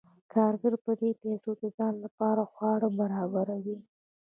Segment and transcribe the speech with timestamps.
[0.33, 3.77] کارګر په دې پیسو د ځان لپاره خواړه برابروي